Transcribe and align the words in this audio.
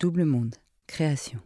Double 0.00 0.24
Monde, 0.24 0.54
création. 0.86 1.40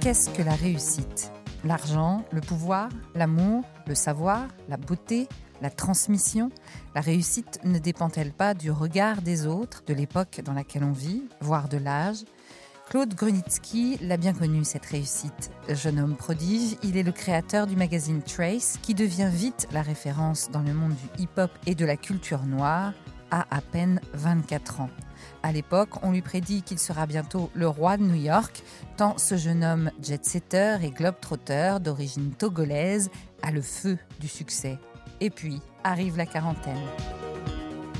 Qu'est-ce 0.00 0.30
que 0.30 0.40
la 0.40 0.54
réussite? 0.54 1.30
L'argent, 1.64 2.24
le 2.32 2.40
pouvoir, 2.40 2.88
l'amour, 3.14 3.62
le 3.86 3.94
savoir, 3.94 4.48
la 4.70 4.78
beauté, 4.78 5.28
la 5.60 5.68
transmission? 5.68 6.48
La 6.94 7.02
réussite 7.02 7.60
ne 7.64 7.78
dépend-elle 7.78 8.32
pas 8.32 8.54
du 8.54 8.70
regard 8.70 9.20
des 9.20 9.46
autres, 9.46 9.82
de 9.86 9.92
l'époque 9.92 10.40
dans 10.42 10.54
laquelle 10.54 10.84
on 10.84 10.92
vit, 10.92 11.24
voire 11.42 11.68
de 11.68 11.76
l'âge? 11.76 12.24
Claude 12.88 13.12
Grunitzky 13.14 13.98
l'a 14.00 14.16
bien 14.16 14.32
connu, 14.32 14.64
cette 14.64 14.86
réussite. 14.86 15.50
Jeune 15.68 16.00
homme 16.00 16.16
prodige, 16.16 16.78
il 16.82 16.96
est 16.96 17.02
le 17.02 17.12
créateur 17.12 17.66
du 17.66 17.76
magazine 17.76 18.22
Trace, 18.22 18.78
qui 18.80 18.94
devient 18.94 19.30
vite 19.30 19.68
la 19.72 19.82
référence 19.82 20.50
dans 20.50 20.62
le 20.62 20.72
monde 20.72 20.94
du 20.94 21.22
hip-hop 21.22 21.50
et 21.66 21.74
de 21.74 21.84
la 21.84 21.98
culture 21.98 22.44
noire, 22.44 22.94
à 23.40 23.60
peine 23.60 24.00
24 24.12 24.80
ans. 24.80 24.90
À 25.42 25.52
l'époque, 25.52 26.02
on 26.02 26.12
lui 26.12 26.22
prédit 26.22 26.62
qu'il 26.62 26.78
sera 26.78 27.06
bientôt 27.06 27.50
le 27.54 27.68
roi 27.68 27.96
de 27.96 28.02
New 28.02 28.14
York, 28.14 28.62
tant 28.96 29.18
ce 29.18 29.36
jeune 29.36 29.64
homme 29.64 29.90
jet-setter 30.02 30.78
et 30.82 30.90
globe-trotteur 30.90 31.80
d'origine 31.80 32.32
togolaise 32.32 33.10
a 33.42 33.50
le 33.50 33.62
feu 33.62 33.98
du 34.20 34.28
succès. 34.28 34.78
Et 35.20 35.30
puis 35.30 35.60
arrive 35.82 36.16
la 36.16 36.26
quarantaine. 36.26 36.80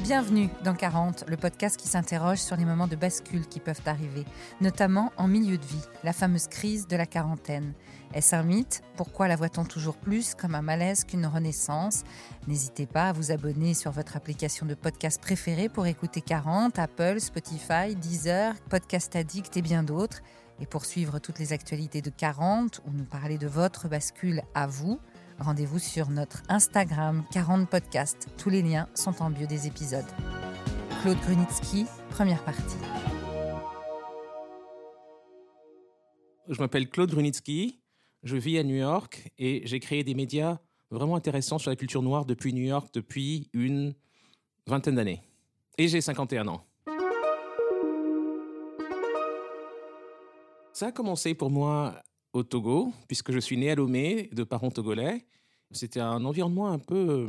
Bienvenue 0.05 0.51
dans 0.63 0.75
40, 0.75 1.25
le 1.29 1.39
podcast 1.39 1.81
qui 1.81 1.89
s'interroge 1.89 2.37
sur 2.37 2.57
les 2.57 2.67
moments 2.67 2.87
de 2.87 2.95
bascule 2.95 3.47
qui 3.47 3.59
peuvent 3.59 3.81
arriver, 3.87 4.27
notamment 4.61 5.11
en 5.17 5.27
milieu 5.27 5.57
de 5.57 5.65
vie, 5.65 5.80
la 6.03 6.13
fameuse 6.13 6.47
crise 6.47 6.87
de 6.87 6.95
la 6.95 7.07
quarantaine. 7.07 7.73
Est-ce 8.13 8.37
un 8.37 8.43
mythe? 8.43 8.83
Pourquoi 8.99 9.29
la 9.29 9.37
voit-on 9.37 9.65
toujours 9.65 9.97
plus 9.97 10.35
comme 10.35 10.55
un 10.55 10.61
malaise 10.61 11.05
qu'une 11.05 11.25
renaissance? 11.25 12.03
N'hésitez 12.47 12.85
pas 12.85 13.09
à 13.09 13.13
vous 13.15 13.33
abonner 13.33 13.73
sur 13.73 13.93
votre 13.93 14.15
application 14.15 14.67
de 14.67 14.75
podcast 14.75 15.23
préférée 15.23 15.71
pour 15.71 15.87
écouter 15.87 16.21
40, 16.21 16.79
Apple, 16.79 17.19
Spotify, 17.19 17.97
Deezer, 17.97 18.52
Podcast 18.69 19.16
Addict 19.16 19.57
et 19.57 19.63
bien 19.63 19.83
d'autres. 19.83 20.21
Et 20.61 20.66
pour 20.66 20.85
suivre 20.85 21.18
toutes 21.18 21.39
les 21.39 21.55
actualités 21.55 22.02
de 22.02 22.11
40 22.11 22.83
ou 22.87 22.91
nous 22.93 23.07
parler 23.07 23.39
de 23.39 23.46
votre 23.46 23.89
bascule 23.89 24.43
à 24.55 24.66
vous, 24.66 25.01
rendez-vous 25.38 25.79
sur 25.79 26.10
notre 26.10 26.43
Instagram 26.49 27.24
40 27.32 27.68
Podcast. 27.68 28.29
Tous 28.38 28.51
les 28.51 28.63
liens 28.63 28.88
sont 28.95 29.23
en 29.23 29.30
bio 29.30 29.46
des 29.46 29.66
épisodes. 29.66 30.04
Claude 31.02 31.18
Grunitzky, 31.21 31.87
première 32.10 32.43
partie. 32.45 32.79
Je 36.49 36.59
m'appelle 36.59 36.88
Claude 36.88 37.10
Grunitzky, 37.10 37.80
je 38.23 38.37
vis 38.37 38.59
à 38.59 38.62
New 38.62 38.77
York 38.77 39.30
et 39.38 39.62
j'ai 39.65 39.80
créé 39.80 40.05
des 40.05 40.15
médias 40.15 40.59
vraiment 40.90 41.16
intéressants 41.16 41.59
sur 41.59 41.71
la 41.71 41.77
culture 41.77 42.02
noire 42.02 42.24
depuis 42.24 42.52
New 42.52 42.65
York 42.65 42.88
depuis 42.93 43.49
une 43.52 43.95
vingtaine 44.66 44.95
d'années. 44.95 45.23
Et 45.79 45.88
j'ai 45.88 46.01
51 46.01 46.49
ans. 46.49 46.65
Ça 50.73 50.87
a 50.88 50.93
commencé 50.93 51.35
pour 51.35 51.51
moi 51.51 52.02
au 52.35 52.43
Togo, 52.43 52.93
puisque 53.07 53.32
je 53.32 53.38
suis 53.38 53.57
né 53.57 53.71
à 53.71 53.74
Lomé, 53.74 54.29
de 54.32 54.43
parents 54.43 54.71
togolais. 54.71 55.24
C'était 55.71 56.01
un 56.01 56.24
environnement 56.24 56.68
un 56.68 56.79
peu 56.79 57.09
euh, 57.09 57.29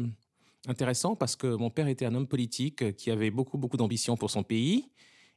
intéressant 0.67 1.16
parce 1.16 1.36
que 1.36 1.48
mon 1.48 1.70
père 1.70 1.88
était 1.88 2.06
un 2.06 2.16
homme 2.16 2.28
politique 2.28 2.95
qui 2.95 3.11
avait 3.11 3.31
beaucoup, 3.31 3.58
beaucoup 3.58 3.78
d'ambition 3.78 4.17
pour 4.17 4.31
son 4.31 4.44
pays. 4.44 4.86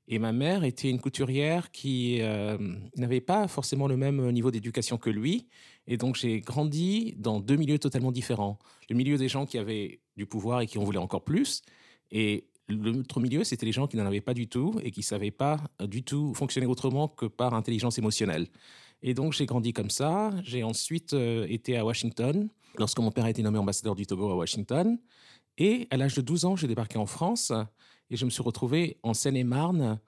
Et 0.08 0.18
ma 0.18 0.32
mère 0.32 0.64
était 0.64 0.88
une 0.88 1.00
couturière 1.00 1.70
qui 1.70 2.22
euh, 2.22 2.56
n'avait 2.96 3.20
pas 3.20 3.46
forcément 3.46 3.86
le 3.86 3.98
même 3.98 4.30
niveau 4.30 4.50
d'éducation 4.50 4.96
que 4.96 5.10
lui. 5.10 5.46
Et 5.86 5.98
donc 5.98 6.16
j'ai 6.16 6.40
grandi 6.40 7.14
dans 7.18 7.40
deux 7.40 7.56
milieux 7.56 7.78
totalement 7.78 8.10
différents. 8.10 8.58
Le 8.88 8.96
milieu 8.96 9.18
des 9.18 9.28
gens 9.28 9.44
qui 9.44 9.58
avaient 9.58 10.00
du 10.16 10.24
pouvoir 10.24 10.62
et 10.62 10.66
qui 10.66 10.78
en 10.78 10.84
voulaient 10.84 10.98
encore 10.98 11.24
plus. 11.24 11.60
Et 12.10 12.46
l'autre 12.68 13.20
milieu, 13.20 13.44
c'était 13.44 13.66
les 13.66 13.72
gens 13.72 13.86
qui 13.86 13.98
n'en 13.98 14.06
avaient 14.06 14.22
pas 14.22 14.32
du 14.32 14.48
tout 14.48 14.80
et 14.82 14.90
qui 14.90 15.00
ne 15.00 15.04
savaient 15.04 15.30
pas 15.30 15.60
du 15.80 16.02
tout 16.02 16.32
fonctionner 16.32 16.66
autrement 16.66 17.08
que 17.08 17.26
par 17.26 17.52
intelligence 17.52 17.98
émotionnelle. 17.98 18.48
Et 19.02 19.14
donc 19.14 19.32
j'ai 19.32 19.46
grandi 19.46 19.72
comme 19.72 19.90
ça. 19.90 20.30
J'ai 20.42 20.62
ensuite 20.62 21.12
euh, 21.14 21.46
été 21.48 21.76
à 21.76 21.84
Washington 21.84 22.48
lorsque 22.76 22.98
mon 22.98 23.10
père 23.10 23.24
a 23.24 23.30
été 23.30 23.42
nommé 23.42 23.58
ambassadeur 23.58 23.94
du 23.94 24.06
Togo 24.06 24.30
à 24.30 24.36
Washington. 24.36 24.98
Et 25.56 25.86
à 25.90 25.96
l'âge 25.96 26.14
de 26.14 26.20
12 26.20 26.44
ans, 26.44 26.56
j'ai 26.56 26.66
débarqué 26.66 26.98
en 26.98 27.06
France 27.06 27.52
et 28.10 28.16
je 28.16 28.24
me 28.24 28.30
suis 28.30 28.42
retrouvé 28.42 28.98
en 29.02 29.14
Seine-et-Marne 29.14 29.98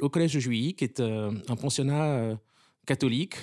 au 0.00 0.08
collège 0.08 0.34
de 0.34 0.40
Juilly, 0.40 0.74
qui 0.74 0.84
est 0.84 1.00
euh, 1.00 1.32
un 1.48 1.56
pensionnat 1.56 2.04
euh, 2.04 2.36
catholique, 2.86 3.36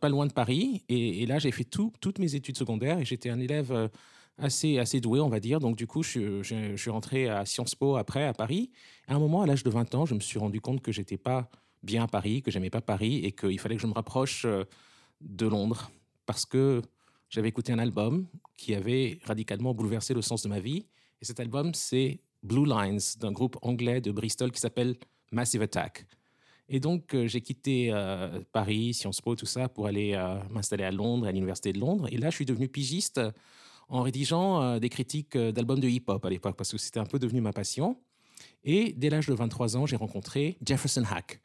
pas 0.00 0.08
loin 0.08 0.26
de 0.26 0.32
Paris. 0.32 0.84
Et, 0.88 1.26
là, 1.26 1.38
j'ai 1.38 1.50
fait 1.50 1.64
toutes 1.64 2.18
mes 2.18 2.34
études 2.34 2.56
secondaires 2.56 2.98
et 2.98 3.04
j'étais 3.04 3.30
un 3.30 3.38
élève 3.38 3.90
assez, 4.38 4.78
assez 4.78 5.00
doué, 5.00 5.20
on 5.20 5.28
va 5.28 5.40
dire. 5.40 5.60
Donc, 5.60 5.76
du 5.76 5.86
coup, 5.86 6.02
je, 6.02 6.42
suis 6.76 6.90
rentré 6.90 7.28
à 7.28 7.44
Sciences 7.44 7.74
Po 7.74 7.96
après, 7.96 8.24
à 8.24 8.32
Paris. 8.32 8.70
À 9.06 9.14
un 9.14 9.18
moment, 9.18 9.42
à 9.42 9.46
l'âge 9.46 9.64
de 9.64 9.70
20 9.70 9.94
ans, 9.94 10.06
je 10.06 10.14
me 10.14 10.20
suis 10.20 10.38
rendu 10.38 10.60
compte 10.60 10.80
que 10.80 10.92
j'étais 10.92 11.18
pas 11.18 11.50
bien 11.82 12.04
à 12.04 12.06
Paris, 12.06 12.42
que 12.42 12.50
j'aimais 12.50 12.70
pas 12.70 12.80
Paris 12.80 13.16
et 13.24 13.32
qu'il 13.32 13.58
fallait 13.58 13.76
que 13.76 13.82
je 13.82 13.86
me 13.86 13.92
rapproche 13.92 14.44
euh, 14.44 14.64
de 15.20 15.46
Londres 15.46 15.90
parce 16.26 16.44
que 16.44 16.82
j'avais 17.28 17.48
écouté 17.48 17.72
un 17.72 17.78
album 17.78 18.26
qui 18.56 18.74
avait 18.74 19.20
radicalement 19.24 19.74
bouleversé 19.74 20.14
le 20.14 20.22
sens 20.22 20.42
de 20.42 20.48
ma 20.48 20.60
vie. 20.60 20.86
Et 21.20 21.24
cet 21.24 21.40
album, 21.40 21.74
c'est 21.74 22.20
Blue 22.42 22.66
Lines 22.66 23.00
d'un 23.18 23.32
groupe 23.32 23.56
anglais 23.62 24.00
de 24.00 24.10
Bristol 24.10 24.50
qui 24.50 24.60
s'appelle 24.60 24.96
Massive 25.32 25.62
Attack. 25.62 26.06
Et 26.68 26.80
donc, 26.80 27.14
euh, 27.14 27.26
j'ai 27.26 27.40
quitté 27.40 27.90
euh, 27.92 28.40
Paris, 28.52 28.94
Sciences 28.94 29.20
Po, 29.20 29.36
tout 29.36 29.46
ça, 29.46 29.68
pour 29.68 29.86
aller 29.86 30.16
m'installer 30.50 30.84
à 30.84 30.90
Londres, 30.90 31.26
à 31.26 31.32
l'Université 31.32 31.72
de 31.72 31.78
Londres. 31.78 32.08
Et 32.10 32.16
là, 32.16 32.30
je 32.30 32.36
suis 32.36 32.44
devenu 32.44 32.68
pigiste 32.68 33.20
en 33.88 34.02
rédigeant 34.02 34.80
des 34.80 34.88
critiques 34.88 35.38
d'albums 35.38 35.78
de 35.78 35.88
hip-hop 35.88 36.24
à 36.24 36.30
l'époque, 36.30 36.56
parce 36.56 36.72
que 36.72 36.78
c'était 36.78 36.98
un 36.98 37.06
peu 37.06 37.20
devenu 37.20 37.40
ma 37.40 37.52
passion. 37.52 37.96
Et 38.64 38.92
dès 38.96 39.10
l'âge 39.10 39.28
de 39.28 39.34
23 39.34 39.76
ans, 39.76 39.86
j'ai 39.86 39.96
rencontré 39.96 40.58
Jefferson 40.64 41.04
Hack, 41.08 41.40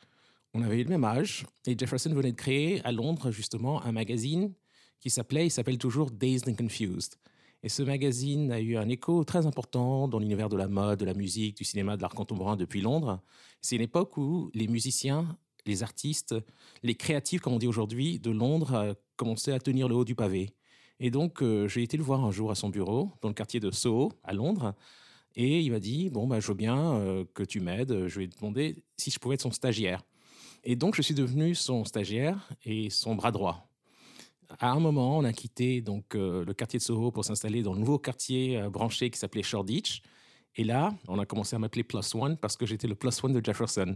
on 0.53 0.61
avait 0.63 0.79
eu 0.79 0.83
le 0.83 0.89
même 0.89 1.03
âge 1.03 1.45
et 1.65 1.77
Jefferson 1.77 2.13
venait 2.13 2.31
de 2.31 2.37
créer 2.37 2.83
à 2.85 2.91
Londres 2.91 3.31
justement 3.31 3.83
un 3.83 3.91
magazine 3.91 4.53
qui 4.99 5.09
s'appelait, 5.09 5.47
il 5.47 5.51
s'appelle 5.51 5.77
toujours 5.77 6.11
Dazed 6.11 6.47
and 6.49 6.55
Confused. 6.55 7.15
Et 7.63 7.69
ce 7.69 7.83
magazine 7.83 8.51
a 8.51 8.59
eu 8.59 8.75
un 8.77 8.89
écho 8.89 9.23
très 9.23 9.45
important 9.45 10.07
dans 10.07 10.19
l'univers 10.19 10.49
de 10.49 10.57
la 10.57 10.67
mode, 10.67 10.99
de 10.99 11.05
la 11.05 11.13
musique, 11.13 11.57
du 11.57 11.63
cinéma, 11.63 11.95
de 11.95 12.01
l'art 12.01 12.13
contemporain 12.13 12.55
depuis 12.55 12.81
Londres. 12.81 13.21
C'est 13.61 13.75
une 13.75 13.83
époque 13.83 14.17
où 14.17 14.49
les 14.53 14.67
musiciens, 14.67 15.37
les 15.65 15.83
artistes, 15.83 16.35
les 16.81 16.95
créatifs, 16.95 17.41
comme 17.41 17.53
on 17.53 17.59
dit 17.59 17.67
aujourd'hui, 17.67 18.19
de 18.19 18.31
Londres 18.31 18.73
euh, 18.73 18.93
commençaient 19.15 19.53
à 19.53 19.59
tenir 19.59 19.87
le 19.87 19.95
haut 19.95 20.05
du 20.05 20.15
pavé. 20.15 20.55
Et 20.99 21.11
donc, 21.11 21.43
euh, 21.43 21.67
j'ai 21.67 21.83
été 21.83 21.97
le 21.97 22.03
voir 22.03 22.25
un 22.25 22.31
jour 22.31 22.49
à 22.49 22.55
son 22.55 22.69
bureau, 22.69 23.11
dans 23.21 23.27
le 23.27 23.35
quartier 23.35 23.59
de 23.59 23.69
Soho, 23.69 24.11
à 24.23 24.33
Londres. 24.33 24.73
Et 25.35 25.61
il 25.61 25.71
m'a 25.71 25.79
dit, 25.79 26.09
bon, 26.09 26.27
bah, 26.27 26.39
je 26.39 26.47
veux 26.47 26.55
bien 26.55 26.93
euh, 26.95 27.25
que 27.33 27.43
tu 27.43 27.59
m'aides. 27.59 28.07
Je 28.07 28.19
vais 28.19 28.27
te 28.27 28.39
demander 28.39 28.83
si 28.97 29.11
je 29.11 29.19
pouvais 29.19 29.35
être 29.35 29.41
son 29.41 29.51
stagiaire. 29.51 30.03
Et 30.63 30.75
donc, 30.75 30.95
je 30.95 31.01
suis 31.01 31.15
devenu 31.15 31.55
son 31.55 31.85
stagiaire 31.85 32.49
et 32.65 32.89
son 32.89 33.15
bras 33.15 33.31
droit. 33.31 33.67
À 34.59 34.71
un 34.71 34.79
moment, 34.79 35.17
on 35.17 35.23
a 35.23 35.33
quitté 35.33 35.81
donc 35.81 36.15
euh, 36.15 36.43
le 36.45 36.53
quartier 36.53 36.77
de 36.77 36.83
Soho 36.83 37.11
pour 37.11 37.23
s'installer 37.23 37.63
dans 37.63 37.73
le 37.73 37.79
nouveau 37.79 37.97
quartier 37.97 38.57
euh, 38.57 38.69
branché 38.69 39.09
qui 39.09 39.17
s'appelait 39.17 39.43
Shoreditch. 39.43 40.01
Et 40.55 40.63
là, 40.63 40.93
on 41.07 41.17
a 41.19 41.25
commencé 41.25 41.55
à 41.55 41.59
m'appeler 41.59 41.83
Plus 41.83 42.13
One 42.13 42.37
parce 42.37 42.57
que 42.57 42.65
j'étais 42.65 42.87
le 42.87 42.95
Plus 42.95 43.23
One 43.23 43.33
de 43.33 43.43
Jefferson. 43.43 43.95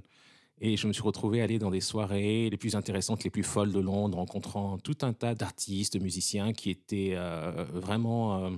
Et 0.62 0.78
je 0.78 0.88
me 0.88 0.94
suis 0.94 1.04
retrouvé 1.04 1.42
à 1.42 1.44
aller 1.44 1.60
dans 1.60 1.70
des 1.70 1.82
soirées 1.82 2.50
les 2.50 2.58
plus 2.58 2.76
intéressantes, 2.78 3.26
les 3.26 3.30
plus 3.30 3.44
folles 3.44 3.74
de 3.74 3.80
Londres, 3.80 4.18
rencontrant 4.18 4.78
tout 4.78 4.98
un 5.02 5.12
tas 5.12 5.36
d'artistes, 5.36 5.96
de 5.96 6.00
musiciens 6.00 6.54
qui 6.54 6.70
étaient 6.70 7.12
euh, 7.14 7.66
vraiment 7.74 8.50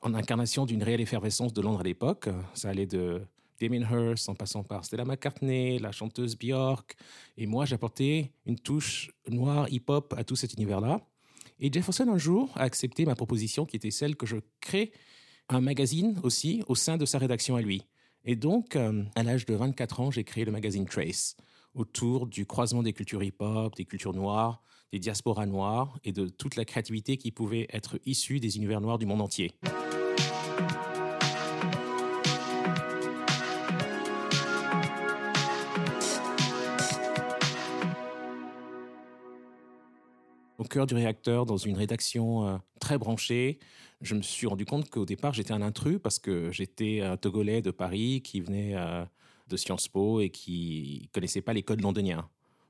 en 0.00 0.14
incarnation 0.14 0.64
d'une 0.64 0.84
réelle 0.84 1.00
effervescence 1.00 1.52
de 1.52 1.60
Londres 1.60 1.80
à 1.80 1.82
l'époque. 1.82 2.28
Ça 2.54 2.68
allait 2.68 2.86
de 2.86 3.20
Damien 3.60 3.86
Hirst, 3.88 4.28
en 4.28 4.34
passant 4.34 4.64
par 4.64 4.84
Stella 4.84 5.04
McCartney, 5.04 5.78
la 5.78 5.92
chanteuse 5.92 6.36
Björk. 6.36 6.96
Et 7.36 7.46
moi, 7.46 7.66
j'apportais 7.66 8.32
une 8.46 8.58
touche 8.58 9.10
noire 9.28 9.70
hip-hop 9.70 10.14
à 10.16 10.24
tout 10.24 10.36
cet 10.36 10.54
univers-là. 10.54 11.00
Et 11.60 11.70
Jefferson, 11.70 12.08
un 12.08 12.18
jour, 12.18 12.50
a 12.56 12.62
accepté 12.62 13.04
ma 13.04 13.14
proposition 13.14 13.66
qui 13.66 13.76
était 13.76 13.90
celle 13.90 14.16
que 14.16 14.26
je 14.26 14.36
crée 14.60 14.92
un 15.50 15.60
magazine 15.60 16.18
aussi 16.22 16.62
au 16.68 16.74
sein 16.74 16.96
de 16.96 17.04
sa 17.04 17.18
rédaction 17.18 17.56
à 17.56 17.60
lui. 17.60 17.82
Et 18.24 18.36
donc, 18.36 18.76
euh, 18.76 19.04
à 19.14 19.22
l'âge 19.22 19.46
de 19.46 19.54
24 19.54 20.00
ans, 20.00 20.10
j'ai 20.10 20.24
créé 20.24 20.44
le 20.44 20.52
magazine 20.52 20.86
Trace 20.86 21.36
autour 21.74 22.26
du 22.26 22.46
croisement 22.46 22.82
des 22.82 22.92
cultures 22.92 23.22
hip-hop, 23.22 23.76
des 23.76 23.84
cultures 23.84 24.14
noires, 24.14 24.62
des 24.92 24.98
diasporas 24.98 25.46
noires 25.46 25.98
et 26.04 26.12
de 26.12 26.28
toute 26.28 26.56
la 26.56 26.64
créativité 26.64 27.16
qui 27.16 27.30
pouvait 27.30 27.68
être 27.72 27.98
issue 28.06 28.40
des 28.40 28.56
univers 28.56 28.80
noirs 28.80 28.98
du 28.98 29.06
monde 29.06 29.20
entier. 29.20 29.52
Au 40.60 40.64
cœur 40.64 40.86
du 40.86 40.94
réacteur, 40.94 41.46
dans 41.46 41.56
une 41.56 41.76
rédaction 41.76 42.46
euh, 42.46 42.58
très 42.80 42.98
branchée. 42.98 43.58
Je 44.02 44.14
me 44.14 44.20
suis 44.20 44.46
rendu 44.46 44.66
compte 44.66 44.90
qu'au 44.90 45.06
départ, 45.06 45.32
j'étais 45.32 45.52
un 45.52 45.62
intrus 45.62 45.98
parce 46.02 46.18
que 46.18 46.52
j'étais 46.52 47.00
un 47.00 47.16
Togolais 47.16 47.62
de 47.62 47.70
Paris 47.70 48.20
qui 48.22 48.40
venait 48.42 48.76
euh, 48.76 49.02
de 49.48 49.56
Sciences 49.56 49.88
Po 49.88 50.20
et 50.20 50.28
qui 50.28 51.08
connaissait 51.12 51.40
pas 51.40 51.54
les 51.54 51.62
codes 51.62 51.80
londoniens. 51.80 52.28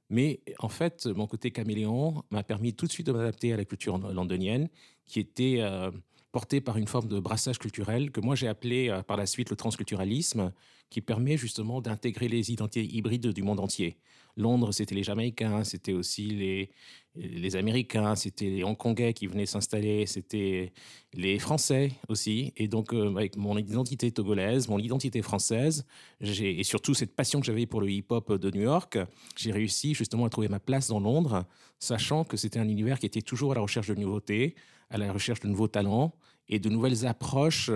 Mais 0.09 0.41
en 0.61 0.69
fait, 0.69 1.07
mon 1.07 1.27
côté 1.27 1.51
caméléon 1.51 2.23
m'a 2.31 2.45
permis 2.45 2.75
tout 2.75 2.87
de 2.87 2.93
suite 2.93 3.09
de 3.09 3.13
m'adapter 3.13 3.53
à 3.53 3.57
la 3.57 3.65
culture 3.65 3.99
londonienne, 3.99 4.69
qui 5.07 5.19
était 5.19 5.57
euh, 5.59 5.91
porté 6.33 6.61
par 6.61 6.77
une 6.77 6.87
forme 6.87 7.09
de 7.09 7.19
brassage 7.19 7.59
culturel 7.59 8.11
que 8.11 8.21
moi 8.21 8.35
j'ai 8.35 8.49
appelé 8.49 8.89
euh, 8.89 9.03
par 9.03 9.17
la 9.17 9.27
suite 9.27 9.51
le 9.51 9.57
transculturalisme, 9.57 10.53
qui 10.91 11.01
permet 11.01 11.37
justement 11.37 11.81
d'intégrer 11.81 12.29
les 12.29 12.51
identités 12.51 12.85
hybrides 12.85 13.29
du 13.29 13.43
monde 13.43 13.61
entier. 13.61 13.97
Londres, 14.37 14.73
c'était 14.73 14.95
les 14.95 15.03
Jamaïcains, 15.03 15.65
c'était 15.65 15.93
aussi 15.93 16.69
les, 17.17 17.57
Américains, 17.57 18.15
c'était 18.15 18.49
les 18.49 18.65
Hongkongais 18.65 19.13
qui 19.13 19.27
venaient 19.27 19.47
s'installer, 19.47 20.07
c'était 20.07 20.73
les 21.13 21.39
Français 21.39 21.93
aussi. 22.09 22.53
Et 22.57 22.69
donc, 22.69 22.93
euh, 22.93 23.15
avec 23.15 23.37
mon 23.37 23.57
identité 23.59 24.11
togolaise, 24.11 24.69
mon 24.69 24.79
identité 24.79 25.23
française, 25.23 25.85
et 26.21 26.65
surtout 26.65 26.95
cette 26.95 27.15
passion 27.15 27.41
que 27.41 27.47
j'avais 27.47 27.67
pour 27.67 27.81
le 27.81 27.91
hip-hop 27.91 28.33
de 28.33 28.51
New 28.51 28.63
York, 28.63 28.99
j'ai 29.37 29.53
réussi 29.53 29.95
justement 29.95 30.25
à 30.25 30.31
trouver 30.31 30.49
ma 30.49 30.61
place 30.61 30.89
dans 30.89 31.01
Londres, 31.01 31.45
sachant 31.79 32.25
que 32.25 32.37
c'était 32.37 32.61
un 32.61 32.69
univers 32.69 32.99
qui 32.99 33.07
était 33.07 33.23
toujours 33.23 33.53
à 33.53 33.55
la 33.57 33.61
recherche 33.61 33.89
de 33.89 33.95
nouveautés, 33.95 34.55
à 34.91 34.99
la 34.99 35.13
recherche 35.13 35.41
de 35.41 35.49
nouveaux 35.49 35.69
talents 35.69 36.15
et 36.49 36.59
de 36.59 36.69
nouvelles 36.69 37.07
approches 37.07 37.71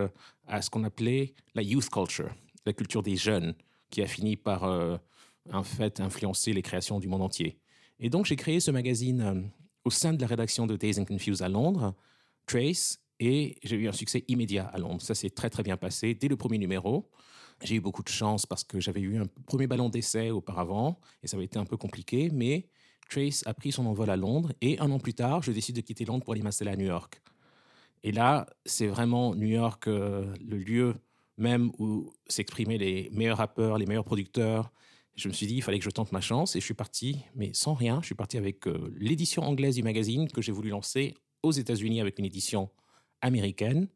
à 0.47 0.61
ce 0.61 0.69
qu'on 0.69 0.85
appelait 0.85 1.35
la 1.55 1.63
youth 1.63 1.89
culture, 1.89 2.35
la 2.67 2.73
culture 2.73 3.03
des 3.03 3.17
jeunes, 3.17 3.55
qui 3.91 4.03
a 4.03 4.07
fini 4.07 4.37
par 4.37 4.65
euh, 4.65 4.97
en 5.53 5.63
fait 5.63 6.01
influencer 6.01 6.53
les 6.53 6.63
créations 6.63 6.99
du 6.99 7.09
monde 7.09 7.23
entier. 7.23 7.59
Et 8.01 8.11
donc 8.11 8.27
j'ai 8.27 8.37
créé 8.37 8.61
ce 8.61 8.71
magazine 8.71 9.21
euh, 9.21 9.41
au 9.85 9.91
sein 9.91 10.13
de 10.13 10.21
la 10.21 10.27
rédaction 10.27 10.67
de 10.67 10.77
Days 10.77 10.99
and 10.99 11.05
Confused 11.05 11.43
à 11.43 11.49
Londres, 11.49 11.95
Trace, 12.47 12.99
et 13.21 13.59
j'ai 13.63 13.77
eu 13.77 13.89
un 13.89 13.93
succès 13.93 14.25
immédiat 14.27 14.67
à 14.67 14.79
Londres. 14.79 15.01
Ça 15.01 15.15
s'est 15.15 15.31
très 15.31 15.51
très 15.51 15.63
bien 15.63 15.77
passé 15.77 16.15
dès 16.15 16.29
le 16.29 16.37
premier 16.37 16.59
numéro. 16.59 17.09
J'ai 17.63 17.77
eu 17.77 17.81
beaucoup 17.81 18.03
de 18.03 18.09
chance 18.09 18.47
parce 18.47 18.65
que 18.65 18.81
j'avais 18.81 19.01
eu 19.01 19.17
un 19.19 19.27
premier 19.47 19.69
ballon 19.69 19.89
d'essai 19.89 20.31
auparavant 20.31 20.99
et 21.23 21.29
ça 21.29 21.37
avait 21.37 21.47
été 21.47 21.59
un 21.59 21.65
peu 21.65 21.77
compliqué, 21.77 22.31
mais 22.33 22.67
Trace 23.09 23.43
a 23.47 23.55
pris 23.55 23.73
son 23.73 23.87
envol 23.87 24.11
à 24.11 24.17
Londres 24.17 24.53
et 24.61 24.79
un 24.81 24.91
an 24.91 24.99
plus 24.99 25.15
tard, 25.15 25.43
je 25.43 25.53
décide 25.53 25.77
de 25.77 25.81
quitter 25.81 26.05
Londres 26.05 26.25
pour 26.25 26.33
aller 26.33 26.43
m'installer 26.43 26.73
à 26.73 26.77
New 26.77 26.87
York. 26.87 27.21
Et 28.03 28.13
là, 28.13 28.47
c'est 28.67 28.87
vraiment 28.87 29.35
New 29.35 29.47
York 29.47 29.87
euh, 29.89 30.33
le 30.47 30.59
lieu 30.59 30.95
même 31.37 31.73
où 31.79 32.13
s'exprimaient 32.29 32.79
les 32.79 33.11
meilleurs 33.13 33.39
rappeurs, 33.39 33.79
les 33.79 33.87
meilleurs 33.87 34.05
producteurs. 34.05 34.71
Je 35.17 35.29
me 35.29 35.33
suis 35.33 35.47
dit, 35.47 35.57
il 35.57 35.63
fallait 35.63 35.79
que 35.79 35.85
je 35.85 35.91
tente 35.91 36.13
ma 36.13 36.21
chance 36.21 36.57
et 36.57 36.61
je 36.61 36.65
suis 36.65 36.75
parti, 36.75 37.19
mais 37.35 37.51
sans 37.55 37.75
rien. 37.75 38.01
Je 38.01 38.07
suis 38.07 38.15
parti 38.15 38.37
avec 38.37 38.67
euh, 38.67 38.93
l'édition 38.99 39.43
anglaise 39.43 39.77
du 39.77 39.83
magazine 39.83 40.29
que 40.29 40.43
j'ai 40.43 40.53
voulu 40.53 40.71
lancer 40.71 41.15
aux 41.43 41.53
États-Unis 41.53 42.01
avec 42.01 42.19
une 42.19 42.25
édition 42.25 42.71
américaine. 43.21 43.89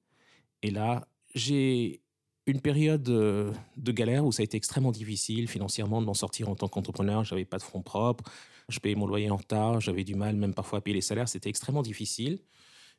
Et 0.62 0.70
là, 0.70 1.08
j'ai 1.34 2.00
une 2.48 2.60
période 2.60 3.08
euh, 3.10 3.52
de 3.76 3.92
galère 3.92 4.24
où 4.24 4.32
ça 4.32 4.42
a 4.42 4.44
été 4.44 4.56
extrêmement 4.56 4.90
difficile 4.90 5.48
financièrement 5.48 6.00
de 6.00 6.06
m'en 6.06 6.14
sortir 6.14 6.48
en 6.48 6.54
tant 6.54 6.68
qu'entrepreneur. 6.68 7.24
J'avais 7.24 7.44
pas 7.44 7.58
de 7.58 7.62
fonds 7.62 7.82
propres, 7.82 8.24
je 8.68 8.80
payais 8.80 8.94
mon 8.94 9.06
loyer 9.06 9.30
en 9.30 9.36
retard, 9.36 9.80
j'avais 9.80 10.04
du 10.04 10.14
mal 10.14 10.34
même 10.36 10.54
parfois 10.54 10.78
à 10.78 10.82
payer 10.82 10.94
les 10.94 11.02
salaires. 11.02 11.28
C'était 11.28 11.50
extrêmement 11.50 11.82
difficile. 11.82 12.40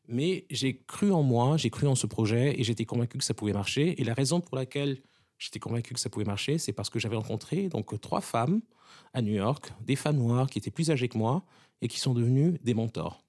Mais 0.08 0.46
j'ai 0.50 0.82
cru 0.88 1.12
en 1.12 1.24
moi, 1.24 1.58
j'ai 1.58 1.70
cru 1.70 1.88
en 1.88 1.96
ce 1.96 2.08
projet 2.08 2.60
et 2.60 2.64
j'étais 2.64 2.86
convaincu 2.86 3.18
que 3.18 3.24
ça 3.24 3.34
pouvait 3.34 3.54
marcher. 3.54 4.00
Et 4.02 4.04
la 4.04 4.14
raison 4.14 4.40
pour 4.40 4.56
laquelle 4.56 5.02
j'étais 5.38 5.60
convaincu 5.60 5.94
que 5.94 6.00
ça 6.00 6.10
pouvait 6.10 6.26
marcher, 6.26 6.58
c'est 6.58 6.74
parce 6.74 6.90
que 6.90 7.00
j'avais 7.00 7.16
rencontré 7.16 7.70
donc 7.70 8.00
trois 8.02 8.22
femmes 8.22 8.62
à 9.14 9.22
New 9.22 9.34
York, 9.34 9.72
des 9.82 9.96
femmes 9.96 10.18
noires 10.18 10.50
qui 10.50 10.58
étaient 10.58 10.72
plus 10.72 10.92
âgées 10.92 11.10
que 11.10 11.18
moi 11.18 11.44
et 11.82 11.88
qui 11.88 12.00
sont 12.00 12.14
devenues 12.14 12.60
des 12.64 12.74
mentors. 12.74 13.24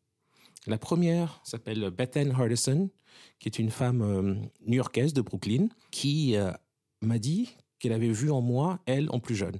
La 0.67 0.77
première 0.77 1.41
s'appelle 1.43 1.91
Bethan 1.91 2.31
Hardison, 2.31 2.91
qui 3.39 3.49
est 3.49 3.59
une 3.59 3.71
femme 3.71 4.03
euh, 4.03 4.35
new-yorkaise 4.67 5.15
de 5.15 5.23
Brooklyn, 5.23 5.69
qui 5.91 6.37
euh, 6.37 6.53
m'a 7.01 7.19
dit 7.19 7.57
qu'elle 7.79 7.93
avait 7.93 8.11
vu 8.11 8.31
en 8.31 8.43
moi, 8.43 8.79
elle, 8.85 9.09
en 9.11 9.21
plus 9.21 9.35
jeune, 9.35 9.59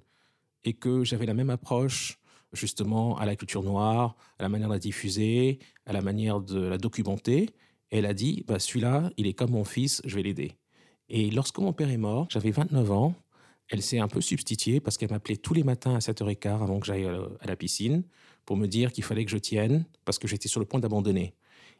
et 0.65 0.75
que 0.75 1.05
j'avais 1.05 1.25
la 1.25 1.33
même 1.35 1.51
approche 1.51 2.19
justement 2.53 3.17
à 3.17 3.25
la 3.25 3.35
culture 3.35 3.63
noire, 3.63 4.17
à 4.39 4.43
la 4.43 4.49
manière 4.49 4.69
de 4.69 4.75
la 4.75 4.79
diffuser, 4.79 5.59
à 5.87 5.93
la 5.93 6.03
manière 6.03 6.41
de 6.41 6.61
la 6.61 6.77
documenter. 6.77 7.51
Elle 7.91 8.05
a 8.05 8.13
dit, 8.13 8.45
bah, 8.47 8.59
celui-là, 8.59 9.11
il 9.17 9.27
est 9.27 9.33
comme 9.33 9.53
mon 9.53 9.65
fils, 9.65 10.03
je 10.05 10.17
vais 10.17 10.23
l'aider. 10.23 10.53
Et 11.09 11.31
lorsque 11.31 11.59
mon 11.59 11.73
père 11.73 11.91
est 11.91 11.97
mort, 11.97 12.27
j'avais 12.31 12.51
29 12.51 12.91
ans, 12.91 13.15
elle 13.69 13.83
s'est 13.83 14.01
un 14.01 14.09
peu 14.09 14.21
substituée 14.21 14.81
parce 14.81 14.99
qu'elle 14.99 15.11
m'appelait 15.11 15.37
tous 15.37 15.55
les 15.55 15.63
matins 15.63 15.95
à 15.95 15.99
7h15 15.99 16.63
avant 16.63 16.81
que 16.81 16.87
j'aille 16.87 17.07
à 17.07 17.47
la 17.47 17.57
piscine 17.57 18.03
pour 18.51 18.57
me 18.57 18.67
dire 18.67 18.91
qu'il 18.91 19.05
fallait 19.05 19.25
que 19.25 19.31
je 19.31 19.39
tienne 19.39 19.85
parce 20.05 20.19
que 20.19 20.27
j'étais 20.27 20.49
sur 20.49 20.59
le 20.59 20.67
point 20.67 20.81
d'abandonner. 20.81 21.35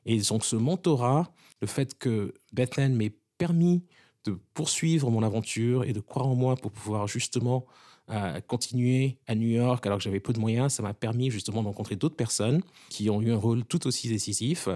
Et 0.07 0.21
donc 0.21 0.45
ce 0.45 0.55
mentorat, 0.55 1.35
le 1.61 1.67
fait 1.67 1.99
que 1.99 2.33
Bethlehem 2.53 2.95
m'ait 2.95 3.13
permis 3.39 3.83
de 4.25 4.39
poursuivre 4.55 5.11
mon 5.11 5.25
aventure 5.25 5.83
et 5.83 5.93
de 5.93 5.99
croire 5.99 6.29
en 6.29 6.37
moi 6.37 6.55
pour 6.55 6.71
pouvoir 6.71 7.09
justement 7.09 7.67
euh, 8.11 8.41
continuer 8.43 9.19
à 9.27 9.35
New 9.35 9.49
York 9.49 9.85
alors 9.85 9.99
que 9.99 10.05
j'avais 10.05 10.21
peu 10.21 10.33
de 10.33 10.39
moyens, 10.39 10.75
ça 10.75 10.85
m'a 10.85 10.95
permis 10.95 11.29
justement 11.29 11.63
de 11.63 11.67
rencontrer 11.67 11.97
d'autres 11.97 12.15
personnes 12.15 12.63
qui 12.89 13.11
ont 13.11 13.21
eu 13.21 13.33
un 13.33 13.37
rôle 13.37 13.65
tout 13.65 13.89
aussi 13.89 14.09
décisif. 14.09 14.69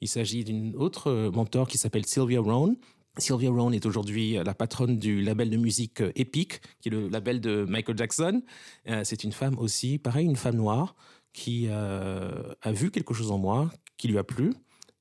Il 0.00 0.08
s'agit 0.08 0.42
d'une 0.42 0.74
autre 0.74 1.30
mentor 1.32 1.68
qui 1.68 1.78
s'appelle 1.78 2.06
Sylvia 2.06 2.40
Rohn. 2.40 2.74
Sylvia 3.18 3.50
Rohn 3.50 3.72
est 3.72 3.86
aujourd'hui 3.86 4.32
la 4.44 4.52
patronne 4.52 4.98
du 4.98 5.22
label 5.22 5.48
de 5.48 5.56
musique 5.56 6.02
Epic, 6.16 6.60
qui 6.80 6.88
est 6.88 6.92
le 6.92 7.08
label 7.08 7.40
de 7.40 7.64
Michael 7.64 7.96
Jackson. 7.96 8.42
Euh, 8.88 9.02
c'est 9.04 9.22
une 9.22 9.32
femme 9.32 9.56
aussi, 9.60 9.98
pareil, 9.98 10.26
une 10.26 10.34
femme 10.34 10.56
noire, 10.56 10.96
qui 11.36 11.66
euh, 11.68 12.54
a 12.62 12.72
vu 12.72 12.90
quelque 12.90 13.12
chose 13.12 13.30
en 13.30 13.36
moi 13.36 13.70
qui 13.98 14.08
lui 14.08 14.16
a 14.16 14.24
plu. 14.24 14.54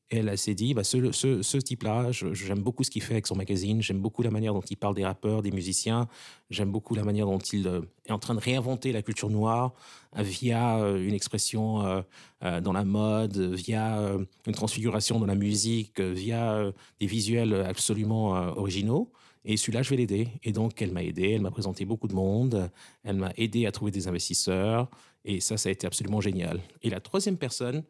Elle 0.10 0.38
s'est 0.38 0.54
dit, 0.54 0.74
bah, 0.74 0.84
ce, 0.84 1.58
type-là, 1.58 2.12
j'aime 2.12 2.60
beaucoup 2.60 2.84
ce 2.84 2.92
qu'il 2.92 3.02
fait 3.02 3.14
avec 3.14 3.26
son 3.26 3.36
magazine, 3.36 3.82
j'aime 3.82 4.00
beaucoup 4.00 4.22
la 4.22 4.30
manière 4.30 4.54
dont 4.54 4.62
il 4.62 4.78
parle 4.78 4.94
des 4.94 5.04
rappeurs, 5.04 5.42
des 5.42 5.52
musiciens, 5.52 6.08
j'aime 6.52 6.72
beaucoup 6.72 6.94
la 6.94 7.04
manière 7.04 7.26
dont 7.26 7.40
il 7.40 7.68
euh, 7.68 7.82
est 8.06 8.12
en 8.12 8.20
train 8.20 8.36
de 8.36 8.40
réinventer 8.40 8.92
la 8.92 9.02
culture 9.02 9.32
noire 9.32 9.74
euh, 10.18 10.22
via 10.22 10.78
une 10.98 11.14
expression 11.14 12.04
dans 12.42 12.74
la 12.74 12.86
mode, 12.86 13.38
via 13.38 14.16
une 14.46 14.54
transfiguration 14.54 15.20
dans 15.20 15.26
la 15.26 15.36
musique, 15.36 16.00
via 16.00 16.72
des 17.00 17.08
visuels 17.08 17.54
absolument 17.54 18.32
originaux. 18.56 19.12
Et 19.46 19.58
celui-là, 19.58 19.84
je 19.84 19.92
vais 19.92 19.98
l'aider. 19.98 20.28
Et 20.44 20.52
donc, 20.52 20.82
elle 20.82 20.92
m'a 20.92 21.04
aidé, 21.04 21.32
elle 21.32 21.42
m'a 21.42 21.52
présenté 21.52 21.86
beaucoup 21.86 22.08
de 22.08 22.16
monde, 22.16 22.70
elle 23.04 23.16
m'a 23.16 23.32
aidé 23.38 23.68
à 23.68 23.72
trouver 23.72 23.92
des 23.92 24.08
investisseurs. 24.08 24.90
Et 25.24 25.40
ça, 25.40 25.58
ça 25.58 25.70
a 25.70 25.72
été 25.72 25.88
absolument 25.88 26.20
génial. 26.20 26.60
Et 26.82 26.90
la 26.90 27.00
troisième 27.00 27.38
personne 27.38 27.84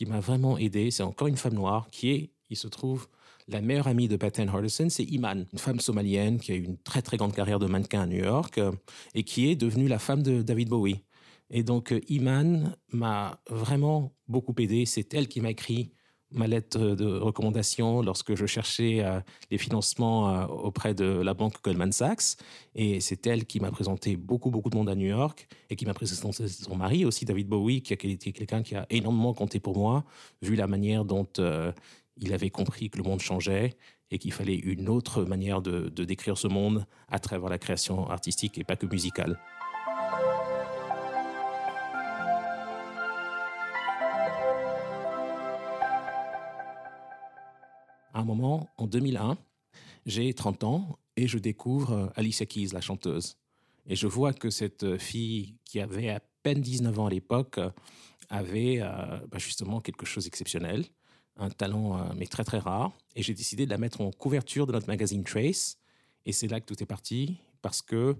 qui 0.00 0.06
m'a 0.06 0.20
vraiment 0.20 0.56
aidé, 0.56 0.90
c'est 0.90 1.02
encore 1.02 1.28
une 1.28 1.36
femme 1.36 1.52
noire 1.52 1.86
qui 1.90 2.10
est, 2.10 2.30
il 2.48 2.56
se 2.56 2.68
trouve, 2.68 3.06
la 3.48 3.60
meilleure 3.60 3.86
amie 3.86 4.08
de 4.08 4.16
Patton 4.16 4.48
Hardison, 4.48 4.88
c'est 4.88 5.04
Iman, 5.04 5.44
une 5.52 5.58
femme 5.58 5.78
somalienne 5.78 6.40
qui 6.40 6.52
a 6.52 6.54
eu 6.54 6.62
une 6.62 6.78
très 6.78 7.02
très 7.02 7.18
grande 7.18 7.34
carrière 7.34 7.58
de 7.58 7.66
mannequin 7.66 8.00
à 8.00 8.06
New 8.06 8.24
York 8.24 8.56
euh, 8.56 8.72
et 9.14 9.24
qui 9.24 9.50
est 9.50 9.56
devenue 9.56 9.88
la 9.88 9.98
femme 9.98 10.22
de 10.22 10.40
David 10.40 10.70
Bowie. 10.70 11.02
Et 11.50 11.62
donc 11.62 11.92
euh, 11.92 12.00
Iman 12.08 12.74
m'a 12.92 13.42
vraiment 13.50 14.16
beaucoup 14.26 14.54
aidé. 14.58 14.86
C'est 14.86 15.12
elle 15.12 15.28
qui 15.28 15.42
m'a 15.42 15.50
écrit 15.50 15.92
ma 16.32 16.46
lettre 16.46 16.78
de 16.78 17.06
recommandation 17.18 18.02
lorsque 18.02 18.34
je 18.34 18.46
cherchais 18.46 19.00
euh, 19.00 19.20
les 19.50 19.58
financements 19.58 20.30
euh, 20.30 20.46
auprès 20.46 20.94
de 20.94 21.04
la 21.04 21.34
banque 21.34 21.62
Goldman 21.62 21.92
Sachs. 21.92 22.36
Et 22.74 23.00
c'est 23.00 23.26
elle 23.26 23.46
qui 23.46 23.60
m'a 23.60 23.70
présenté 23.70 24.16
beaucoup, 24.16 24.50
beaucoup 24.50 24.70
de 24.70 24.76
monde 24.76 24.88
à 24.88 24.94
New 24.94 25.08
York 25.08 25.48
et 25.70 25.76
qui 25.76 25.86
m'a 25.86 25.94
présenté 25.94 26.48
son 26.48 26.76
mari 26.76 27.04
aussi, 27.04 27.24
David 27.24 27.48
Bowie, 27.48 27.82
qui 27.82 27.94
été 27.94 28.32
quelqu'un 28.32 28.62
qui 28.62 28.76
a 28.76 28.86
énormément 28.90 29.34
compté 29.34 29.60
pour 29.60 29.76
moi, 29.76 30.04
vu 30.42 30.54
la 30.54 30.66
manière 30.66 31.04
dont 31.04 31.28
euh, 31.38 31.72
il 32.16 32.32
avait 32.32 32.50
compris 32.50 32.90
que 32.90 32.98
le 32.98 33.04
monde 33.04 33.20
changeait 33.20 33.74
et 34.12 34.18
qu'il 34.18 34.32
fallait 34.32 34.56
une 34.56 34.88
autre 34.88 35.24
manière 35.24 35.62
de 35.62 36.04
décrire 36.04 36.36
ce 36.36 36.48
monde 36.48 36.84
à 37.08 37.20
travers 37.20 37.48
la 37.48 37.58
création 37.58 38.08
artistique 38.10 38.58
et 38.58 38.64
pas 38.64 38.74
que 38.74 38.86
musicale. 38.86 39.38
Un 48.20 48.24
moment, 48.24 48.68
en 48.76 48.86
2001, 48.86 49.36
j'ai 50.06 50.32
30 50.32 50.64
ans 50.64 50.98
et 51.16 51.26
je 51.26 51.38
découvre 51.38 51.92
euh, 51.92 52.06
Alicia 52.16 52.46
Keys, 52.46 52.68
la 52.72 52.80
chanteuse. 52.80 53.36
Et 53.86 53.96
je 53.96 54.06
vois 54.06 54.32
que 54.32 54.50
cette 54.50 54.84
euh, 54.84 54.98
fille 54.98 55.54
qui 55.64 55.80
avait 55.80 56.10
à 56.10 56.20
peine 56.42 56.60
19 56.60 56.98
ans 56.98 57.06
à 57.06 57.10
l'époque 57.10 57.58
euh, 57.58 57.70
avait 58.28 58.78
bah, 58.78 59.38
justement 59.38 59.80
quelque 59.80 60.06
chose 60.06 60.22
d'exceptionnel, 60.22 60.84
un 61.36 61.50
talent 61.50 62.14
mais 62.14 62.26
très 62.26 62.44
très 62.44 62.60
rare. 62.60 62.92
Et 63.16 63.24
j'ai 63.24 63.34
décidé 63.34 63.64
de 63.64 63.70
la 63.70 63.76
mettre 63.76 64.02
en 64.02 64.12
couverture 64.12 64.68
de 64.68 64.72
notre 64.72 64.86
magazine 64.86 65.24
Trace. 65.24 65.78
Et 66.26 66.32
c'est 66.32 66.46
là 66.46 66.60
que 66.60 66.66
tout 66.66 66.80
est 66.80 66.86
parti 66.86 67.38
parce 67.60 67.82
que 67.82 68.14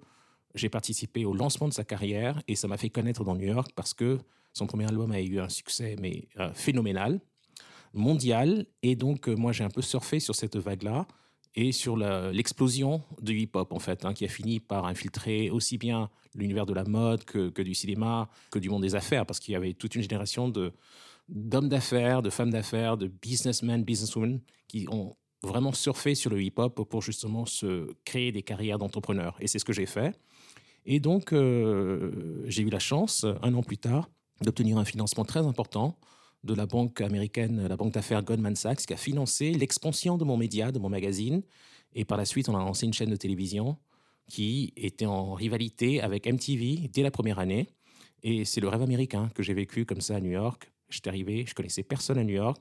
j'ai 0.57 0.69
participé 0.69 1.25
au 1.25 1.33
lancement 1.33 1.69
de 1.69 1.73
sa 1.73 1.85
carrière 1.85 2.43
et 2.49 2.57
ça 2.57 2.67
m'a 2.67 2.77
fait 2.77 2.91
connaître 2.91 3.23
dans 3.23 3.37
New 3.37 3.47
York 3.47 3.71
parce 3.77 3.95
que 3.95 4.19
son 4.53 4.67
premier 4.67 4.89
album 4.89 5.13
a 5.13 5.21
eu 5.21 5.39
un 5.39 5.49
succès 5.49 5.95
mais 6.01 6.27
phénoménal 6.55 7.21
mondial 7.93 8.67
Et 8.83 8.97
donc, 8.97 9.29
euh, 9.29 9.35
moi, 9.35 9.53
j'ai 9.53 9.65
un 9.65 9.71
peu 9.71 9.83
surfé 9.83 10.21
sur 10.21 10.35
cette 10.35 10.57
vague-là 10.57 11.07
et 11.57 11.73
sur 11.73 11.97
l'explosion 11.97 13.03
du 13.21 13.37
hip-hop, 13.37 13.73
en 13.73 13.81
fait, 13.81 14.05
hein, 14.05 14.15
qui 14.15 14.25
a 14.25 14.29
fini 14.29 14.61
par 14.61 14.87
infiltrer 14.87 15.51
aussi 15.51 15.79
bien 15.79 16.09
l'univers 16.37 16.65
de 16.65 16.73
la 16.73 16.85
mode 16.85 17.25
que, 17.25 17.63
du 17.63 17.75
cinéma, 17.75 18.29
que 18.53 18.61
du 18.61 18.71
monde 18.71 18.83
des 18.83 18.95
affaires, 18.95 19.27
parce 19.27 19.41
qu'il 19.41 19.53
y 19.53 19.57
avait 19.57 19.75
toute 19.75 19.97
une 19.97 20.03
génération 20.03 20.49
d'hommes 21.29 21.69
d'affaires, 21.69 22.23
de 22.23 22.31
femmes 22.31 22.51
d'affaires, 22.51 22.97
de 22.97 23.09
businessmen, 23.09 23.83
businesswomen, 23.83 24.41
qui 24.69 24.87
ont 24.91 25.17
vraiment 25.43 25.73
surfé 25.73 26.15
sur 26.15 26.31
le 26.31 26.41
hip-hop 26.41 26.89
pour 26.89 27.03
justement 27.03 27.47
se 27.47 27.93
créer 28.05 28.31
des 28.31 28.43
carrières 28.43 28.79
d'entrepreneurs. 28.79 29.37
Et 29.41 29.49
c'est 29.49 29.59
ce 29.59 29.65
que 29.65 29.73
j'ai 29.73 29.87
fait. 29.87 30.17
Et 30.87 31.01
donc, 31.01 31.33
euh, 31.33 32.45
j'ai 32.47 32.63
eu 32.63 32.71
la 32.71 32.79
chance, 32.79 33.27
un 33.43 33.55
an 33.55 33.63
plus 33.65 33.79
tard, 33.79 34.09
d'obtenir 34.41 34.79
un 34.79 34.85
financement 34.85 35.25
très 35.25 35.41
important 35.41 35.99
de 36.45 36.55
la 36.55 36.67
banque 36.67 37.01
américaine, 37.01 37.67
la 37.67 37.77
banque 37.77 37.93
d'affaires 37.93 38.23
Goldman 38.23 38.57
Sachs, 38.57 38.87
qui 38.87 38.93
a 38.93 38.97
financé 38.97 39.53
l'expansion 39.53 40.17
de 40.17 40.25
mon 40.25 40.37
média, 40.37 40.73
de 40.73 40.79
mon 40.79 40.89
magazine. 40.89 41.43
Et 41.95 42.05
par 42.05 42.17
la 42.17 42.25
suite, 42.25 42.49
on 42.49 42.57
a 42.57 42.59
lancé 42.59 42.87
une 42.87 42.95
chaîne 42.95 43.11
de 43.11 43.17
télévision 43.17 43.77
qui 44.29 44.73
était 44.77 45.07
en 45.07 45.35
rivalité 45.35 46.01
avec 46.01 46.27
MTV 46.27 46.89
dès 46.93 47.03
la 47.03 47.11
première 47.11 47.39
année. 47.39 47.69
Et 48.23 48.45
c'est 48.45 48.61
le 48.61 48.69
rêve 48.69 48.83
américain 48.83 49.31
que 49.35 49.43
j'ai 49.43 49.55
vécu 49.55 49.85
comme 49.85 50.01
ça 50.01 50.17
à 50.17 50.21
New 50.21 50.31
York. 50.31 50.71
J'étais 50.89 51.09
arrivé, 51.09 51.45
je 51.47 51.55
connaissais 51.55 51.83
personne 51.83 52.19
à 52.19 52.25
New 52.25 52.35
York. 52.35 52.61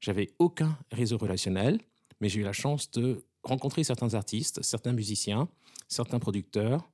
J'avais 0.00 0.30
aucun 0.38 0.78
réseau 0.92 1.18
relationnel, 1.18 1.80
mais 2.20 2.28
j'ai 2.28 2.40
eu 2.40 2.44
la 2.44 2.52
chance 2.52 2.90
de 2.92 3.24
rencontrer 3.42 3.84
certains 3.84 4.14
artistes, 4.14 4.62
certains 4.62 4.92
musiciens, 4.92 5.48
certains 5.88 6.18
producteurs 6.18 6.88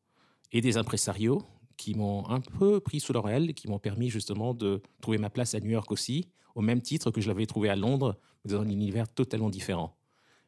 et 0.53 0.61
des 0.61 0.77
impresarios 0.77 1.43
qui 1.77 1.95
m'ont 1.95 2.29
un 2.29 2.41
peu 2.41 2.81
pris 2.81 3.01
sous 3.01 3.13
leur 3.13 3.29
aile, 3.29 3.55
qui 3.55 3.69
m'ont 3.69 3.79
permis 3.79 4.11
justement 4.11 4.55
de 4.55 4.83
trouver 5.01 5.19
ma 5.19 5.31
place 5.31 5.55
à 5.55 5.61
New 5.61 5.71
York 5.71 5.91
aussi, 5.93 6.29
au 6.55 6.63
même 6.63 6.81
titre 6.81 7.11
que 7.11 7.21
je 7.21 7.29
l'avais 7.29 7.47
trouvé 7.47 7.69
à 7.69 7.77
Londres, 7.77 8.19
mais 8.45 8.53
dans 8.53 8.61
un 8.61 8.69
univers 8.69 9.09
totalement 9.09 9.51
différent. 9.51 9.97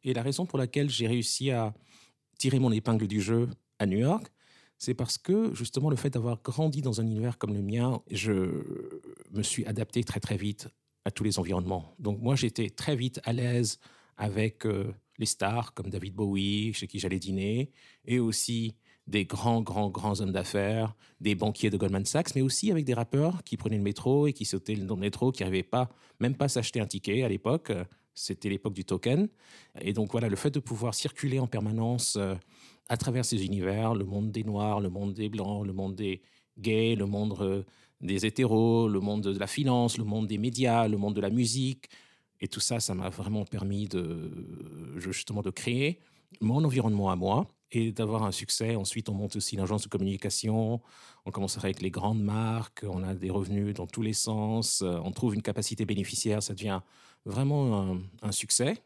Et 0.04 0.14
la 0.14 0.22
raison 0.22 0.46
pour 0.46 0.58
laquelle 0.58 0.88
j'ai 0.88 1.06
réussi 1.06 1.50
à 1.50 1.74
tirer 2.38 2.58
mon 2.58 2.72
épingle 2.72 3.06
du 3.06 3.20
jeu 3.20 3.48
à 3.78 3.86
New 3.86 3.98
York, 3.98 4.30
c'est 4.78 4.94
parce 4.94 5.18
que 5.18 5.52
justement 5.54 5.90
le 5.90 5.96
fait 5.96 6.10
d'avoir 6.10 6.40
grandi 6.42 6.82
dans 6.82 7.00
un 7.00 7.04
univers 7.04 7.36
comme 7.36 7.52
le 7.52 7.62
mien, 7.62 8.00
je 8.10 8.62
me 9.32 9.42
suis 9.42 9.66
adapté 9.66 10.04
très 10.04 10.20
très 10.20 10.36
vite 10.36 10.68
à 11.04 11.10
tous 11.10 11.24
les 11.24 11.38
environnements. 11.38 11.94
Donc 11.98 12.20
moi 12.20 12.36
j'étais 12.36 12.70
très 12.70 12.94
vite 12.94 13.20
à 13.24 13.32
l'aise 13.32 13.78
avec 14.16 14.64
euh, 14.66 14.92
les 15.18 15.26
stars 15.26 15.74
comme 15.74 15.90
David 15.90 16.14
Bowie, 16.14 16.72
chez 16.74 16.86
qui 16.86 16.98
j'allais 17.00 17.18
dîner, 17.18 17.72
et 18.04 18.20
aussi 18.20 18.76
des 19.08 19.24
grands, 19.24 19.62
grands, 19.62 19.88
grands 19.88 20.20
hommes 20.20 20.32
d'affaires, 20.32 20.94
des 21.20 21.34
banquiers 21.34 21.70
de 21.70 21.78
Goldman 21.78 22.04
Sachs, 22.04 22.34
mais 22.34 22.42
aussi 22.42 22.70
avec 22.70 22.84
des 22.84 22.92
rappeurs 22.92 23.42
qui 23.42 23.56
prenaient 23.56 23.78
le 23.78 23.82
métro 23.82 24.26
et 24.26 24.34
qui 24.34 24.44
sautaient 24.44 24.76
dans 24.76 24.94
le 24.96 25.00
métro, 25.00 25.32
qui 25.32 25.42
n'arrivaient 25.42 25.62
pas, 25.62 25.88
même 26.20 26.34
pas 26.34 26.48
s'acheter 26.48 26.78
un 26.78 26.86
ticket 26.86 27.22
à 27.22 27.28
l'époque. 27.28 27.72
C'était 28.14 28.50
l'époque 28.50 28.74
du 28.74 28.84
token. 28.84 29.28
Et 29.80 29.94
donc 29.94 30.12
voilà, 30.12 30.28
le 30.28 30.36
fait 30.36 30.50
de 30.50 30.60
pouvoir 30.60 30.94
circuler 30.94 31.38
en 31.38 31.46
permanence 31.46 32.16
euh, 32.16 32.34
à 32.90 32.98
travers 32.98 33.24
ces 33.24 33.46
univers, 33.46 33.94
le 33.94 34.04
monde 34.04 34.30
des 34.30 34.44
Noirs, 34.44 34.80
le 34.80 34.90
monde 34.90 35.14
des 35.14 35.30
Blancs, 35.30 35.66
le 35.66 35.72
monde 35.72 35.94
des 35.94 36.20
gays, 36.58 36.94
le 36.94 37.06
monde 37.06 37.34
euh, 37.40 37.62
des 38.02 38.26
hétéros, 38.26 38.88
le 38.88 39.00
monde 39.00 39.22
de 39.22 39.38
la 39.38 39.46
finance, 39.46 39.96
le 39.96 40.04
monde 40.04 40.26
des 40.26 40.38
médias, 40.38 40.86
le 40.86 40.98
monde 40.98 41.14
de 41.16 41.20
la 41.22 41.30
musique. 41.30 41.88
Et 42.40 42.48
tout 42.48 42.60
ça, 42.60 42.78
ça 42.78 42.94
m'a 42.94 43.08
vraiment 43.08 43.46
permis 43.46 43.88
de, 43.88 44.30
justement 44.96 45.40
de 45.40 45.50
créer 45.50 45.98
mon 46.40 46.62
environnement 46.62 47.10
à 47.10 47.16
moi 47.16 47.48
et 47.72 47.92
d'avoir 47.92 48.24
un 48.24 48.32
succès. 48.32 48.76
Ensuite, 48.76 49.08
on 49.08 49.14
monte 49.14 49.36
aussi 49.36 49.56
l'agence 49.56 49.82
de 49.82 49.88
communication, 49.88 50.80
on 51.24 51.30
commence 51.30 51.58
avec 51.58 51.82
les 51.82 51.90
grandes 51.90 52.22
marques, 52.22 52.84
on 52.88 53.02
a 53.02 53.14
des 53.14 53.30
revenus 53.30 53.74
dans 53.74 53.86
tous 53.86 54.02
les 54.02 54.12
sens, 54.12 54.82
euh, 54.82 54.98
on 55.04 55.12
trouve 55.12 55.34
une 55.34 55.42
capacité 55.42 55.84
bénéficiaire, 55.84 56.42
ça 56.42 56.54
devient 56.54 56.80
vraiment 57.24 57.98
un, 58.22 58.32
succès. 58.32 58.78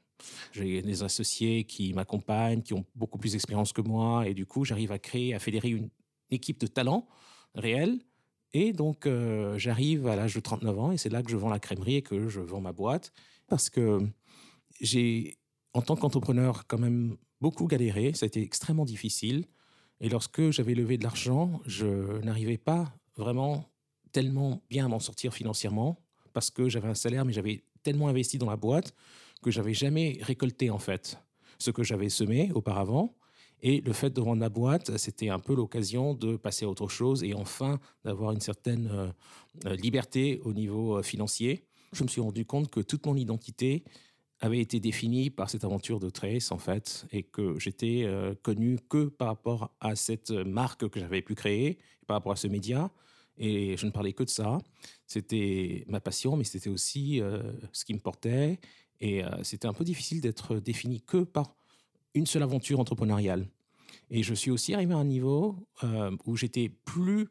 J'ai 0.53 0.83
des 0.83 1.03
associés 1.03 1.65
qui 1.65 1.93
m'accompagnent, 1.93 2.63
qui 2.63 2.75
ont 2.75 2.85
beaucoup 2.95 3.19
plus 3.19 3.33
d'expérience 3.33 3.73
que 3.73 3.83
moi, 3.83 4.27
et 4.27 4.35
du 4.35 4.47
coup, 4.47 4.65
j'arrive 4.65 4.93
à 4.93 4.99
créer, 4.99 5.35
à 5.35 5.39
fédérer 5.39 5.71
une 5.71 5.91
équipe 6.31 6.59
de 6.59 6.67
talents 6.67 7.07
réels. 7.55 7.99
Et 8.53 8.73
donc, 8.73 9.07
euh, 9.07 9.59
j'arrive 9.59 10.07
à 10.07 10.17
l'âge 10.17 10.35
de 10.35 10.41
39 10.41 10.79
ans, 10.79 10.93
et 10.93 10.99
c'est 10.99 11.09
là 11.09 11.23
que 11.23 11.31
je 11.31 11.37
vends 11.37 11.49
la 11.49 11.59
crèmerie 11.59 11.97
et 11.97 12.03
que 12.03 12.29
je 12.29 12.41
vends 12.41 12.61
ma 12.61 12.73
boîte, 12.73 13.13
parce 13.49 13.71
que 13.71 14.01
j'ai, 14.81 15.39
en 15.73 15.83
tant 15.83 15.97
qu'entrepreneur, 15.97 16.67
quand 16.67 16.79
même 16.79 17.17
beaucoup 17.43 17.67
galéré, 17.67 18.15
ça 18.15 18.25
a 18.25 18.29
été 18.29 18.41
extrêmement 18.41 18.87
difficile. 18.87 19.45
Et 20.01 20.09
lorsque 20.09 20.51
j'avais 20.51 20.75
levé 20.75 20.97
de 20.97 21.03
l'argent, 21.03 21.61
je 21.67 22.21
n'arrivais 22.23 22.57
pas 22.57 22.95
vraiment 23.17 23.69
tellement 24.13 24.63
bien 24.71 24.87
à 24.87 24.89
m'en 24.89 25.01
sortir 25.01 25.35
financièrement 25.35 25.99
parce 26.33 26.51
que 26.51 26.69
j'avais 26.69 26.89
un 26.89 26.95
salaire, 26.95 27.25
mais 27.25 27.33
j'avais 27.33 27.65
tellement 27.83 28.09
investi 28.09 28.39
dans 28.39 28.49
la 28.49 28.57
boîte 28.57 28.95
que 29.43 29.51
j'avais 29.51 29.75
jamais 29.75 30.19
récolté 30.23 30.71
en 30.71 30.79
fait 30.79 31.19
ce 31.59 31.71
que 31.71 31.83
j'avais 31.83 32.09
semé 32.09 32.51
auparavant. 32.55 33.17
Et 33.61 33.81
le 33.81 33.93
fait 33.93 34.11
de 34.11 34.21
vendre 34.21 34.41
la 34.41 34.49
boîte, 34.49 34.97
c'était 34.97 35.29
un 35.29 35.39
peu 35.39 35.55
l'occasion 35.55 36.15
de 36.15 36.37
passer 36.37 36.65
à 36.65 36.69
autre 36.69 36.89
chose 36.89 37.23
et 37.23 37.35
enfin 37.35 37.79
d'avoir 38.05 38.33
une 38.33 38.41
certaine 38.41 38.89
euh, 38.93 39.09
euh, 39.67 39.77
liberté 39.77 40.41
au 40.45 40.53
niveau 40.53 40.99
euh, 40.99 41.03
financier. 41.03 41.65
Je 41.93 42.03
me 42.03 42.09
suis 42.09 42.21
rendu 42.21 42.45
compte 42.45 42.71
que 42.71 42.81
toute 42.81 43.07
mon 43.07 43.15
identité 43.15 43.85
avait 44.43 44.59
été 44.59 44.81
défini 44.81 45.31
par 45.31 45.49
cette 45.49 45.63
aventure 45.63 46.01
de 46.01 46.11
Trace, 46.11 46.51
en 46.51 46.59
fait, 46.59 47.07
et 47.13 47.23
que 47.23 47.59
j'étais 47.61 48.03
euh, 48.05 48.35
connu 48.43 48.77
que 48.89 49.05
par 49.05 49.29
rapport 49.29 49.71
à 49.81 49.95
cette 49.95 50.33
marque 50.33 50.89
que 50.89 50.99
j'avais 50.99 51.23
pu 51.23 51.37
créer, 51.37 51.79
par 52.09 52.17
rapport 52.17 52.33
à 52.33 52.37
ce 52.37 52.49
média. 52.49 52.91
Et 53.39 53.77
je 53.77 53.87
ne 53.87 53.93
parlais 53.93 54.13
que 54.13 54.25
de 54.25 54.29
ça. 54.29 54.59
C'était 55.07 55.85
ma 55.87 56.01
passion, 56.01 56.37
mais 56.37 56.43
c'était 56.43 56.71
aussi 56.71 57.21
euh, 57.21 57.41
ce 57.73 57.85
qui 57.85 57.95
me 57.95 58.01
portait. 58.01 58.59
Et 59.01 59.25
euh, 59.25 59.31
c'était 59.45 59.69
un 59.69 59.73
peu 59.73 59.85
difficile 59.85 60.21
d'être 60.21 60.57
défini 60.57 61.01
que 61.01 61.19
par 61.19 61.55
une 62.15 62.27
seule 62.27 62.43
aventure 62.43 62.81
entrepreneuriale. 62.81 63.47
Et 64.11 64.25
je 64.25 64.35
suis 64.35 64.51
aussi 64.51 64.75
arrivé 64.75 64.93
à 64.93 64.99
un 64.99 65.05
niveau 65.05 65.57
où 66.27 66.37
j'étais 66.37 66.69
plus 66.69 67.29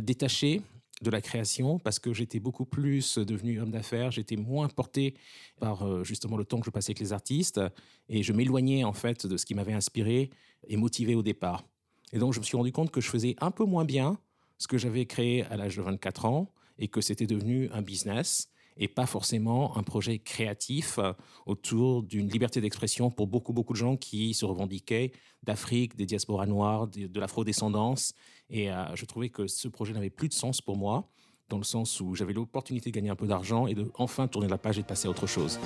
détaché 0.00 0.62
de 1.02 1.10
la 1.10 1.20
création 1.20 1.78
parce 1.78 1.98
que 1.98 2.12
j'étais 2.12 2.40
beaucoup 2.40 2.64
plus 2.64 3.18
devenu 3.18 3.60
homme 3.60 3.70
d'affaires, 3.70 4.10
j'étais 4.10 4.36
moins 4.36 4.68
porté 4.68 5.14
par 5.60 5.86
euh, 5.86 6.04
justement 6.04 6.36
le 6.36 6.44
temps 6.44 6.58
que 6.60 6.66
je 6.66 6.70
passais 6.70 6.90
avec 6.90 7.00
les 7.00 7.12
artistes 7.12 7.60
et 8.08 8.22
je 8.22 8.32
m'éloignais 8.32 8.84
en 8.84 8.92
fait 8.92 9.26
de 9.26 9.36
ce 9.36 9.46
qui 9.46 9.54
m'avait 9.54 9.72
inspiré 9.72 10.30
et 10.66 10.76
motivé 10.76 11.14
au 11.14 11.22
départ. 11.22 11.64
Et 12.12 12.18
donc 12.18 12.32
je 12.32 12.40
me 12.40 12.44
suis 12.44 12.56
rendu 12.56 12.72
compte 12.72 12.90
que 12.90 13.00
je 13.00 13.08
faisais 13.08 13.36
un 13.40 13.50
peu 13.50 13.64
moins 13.64 13.84
bien 13.84 14.18
ce 14.58 14.66
que 14.66 14.78
j'avais 14.78 15.06
créé 15.06 15.44
à 15.44 15.56
l'âge 15.56 15.76
de 15.76 15.82
24 15.82 16.24
ans 16.24 16.50
et 16.78 16.88
que 16.88 17.00
c'était 17.00 17.26
devenu 17.26 17.68
un 17.72 17.82
business 17.82 18.48
et 18.78 18.88
pas 18.88 19.06
forcément 19.06 19.76
un 19.76 19.82
projet 19.82 20.18
créatif 20.18 20.98
euh, 20.98 21.12
autour 21.46 22.02
d'une 22.02 22.28
liberté 22.28 22.60
d'expression 22.60 23.10
pour 23.10 23.26
beaucoup, 23.26 23.52
beaucoup 23.52 23.72
de 23.72 23.78
gens 23.78 23.96
qui 23.96 24.34
se 24.34 24.44
revendiquaient 24.44 25.12
d'Afrique, 25.42 25.96
des 25.96 26.06
diasporas 26.06 26.46
noires, 26.46 26.86
de, 26.86 27.06
de 27.06 27.20
l'afrodescendance. 27.20 28.14
Et 28.50 28.70
euh, 28.70 28.94
je 28.94 29.04
trouvais 29.04 29.28
que 29.28 29.46
ce 29.46 29.68
projet 29.68 29.92
n'avait 29.92 30.10
plus 30.10 30.28
de 30.28 30.34
sens 30.34 30.60
pour 30.60 30.76
moi, 30.76 31.08
dans 31.48 31.58
le 31.58 31.64
sens 31.64 32.00
où 32.00 32.14
j'avais 32.14 32.32
l'opportunité 32.32 32.90
de 32.90 32.94
gagner 32.94 33.10
un 33.10 33.16
peu 33.16 33.26
d'argent 33.26 33.66
et 33.66 33.74
de 33.74 33.90
enfin 33.94 34.28
tourner 34.28 34.48
la 34.48 34.58
page 34.58 34.78
et 34.78 34.82
de 34.82 34.86
passer 34.86 35.08
à 35.08 35.10
autre 35.10 35.26
chose. 35.26 35.58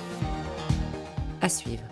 À 1.41 1.49
suivre. 1.49 1.83